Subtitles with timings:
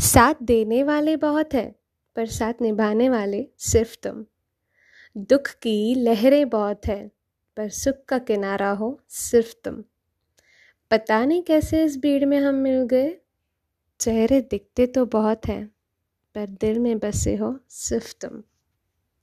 [0.00, 1.74] साथ देने वाले बहुत हैं,
[2.16, 4.24] पर साथ निभाने वाले सिर्फ़ तुम।
[5.16, 7.10] दुख की लहरें बहुत हैं,
[7.56, 9.84] पर सुख का किनारा हो सिर्फ़ तुम।
[10.90, 13.16] पता नहीं कैसे इस भीड़ में हम मिल गए।
[14.00, 15.66] चेहरे दिखते तो बहुत हैं,
[16.34, 18.42] पर दिल में बसे हो सिर्फ़ तुम।